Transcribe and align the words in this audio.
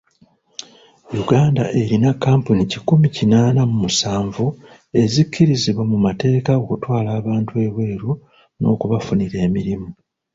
Uganda 1.21 1.63
erina 1.81 2.09
kkampuni 2.13 2.63
kikumi 2.71 3.07
kinaana 3.15 3.61
mu 3.69 3.77
musanvu 3.83 4.45
ezikkirizibwa 5.01 5.83
mu 5.91 5.97
mateeka 6.05 6.51
okutwala 6.61 7.09
abantu 7.19 7.51
ebweru 7.65 8.11
n'okubafunira 8.59 9.37
emirimu. 9.47 9.89